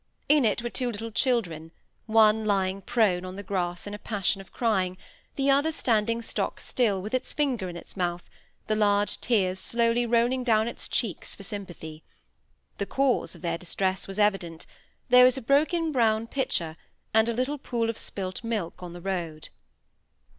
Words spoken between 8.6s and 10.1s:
the large tears slowly